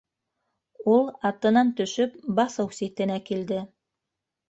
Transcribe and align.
Ул, 0.93 1.03
атынан 1.31 1.71
төшөп, 1.83 2.19
баҫыу 2.43 2.75
ситенә 2.83 3.23
килде. 3.33 3.65